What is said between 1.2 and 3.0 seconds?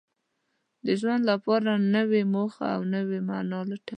لپاره نوې موخه او